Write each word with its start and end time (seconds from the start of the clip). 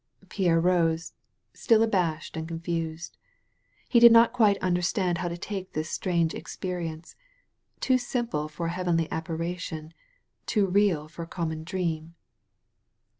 Pierre 0.29 0.59
rose, 0.59 1.13
still 1.53 1.83
abashed 1.83 2.35
and 2.35 2.47
confused. 2.47 3.17
He 3.87 3.99
did 3.99 4.11
not 4.11 4.33
quite 4.33 4.57
understand 4.57 5.19
how 5.19 5.27
to 5.27 5.37
take 5.37 5.73
this 5.73 5.91
strange 5.91 6.33
ex 6.33 6.57
perience— 6.57 7.13
^too 7.81 7.99
simple 7.99 8.47
for 8.47 8.65
a 8.65 8.71
heavenly 8.71 9.07
apparition, 9.11 9.93
too 10.47 10.65
real 10.65 11.07
for 11.07 11.21
a 11.21 11.27
conmion 11.27 11.63
dream. 11.63 12.15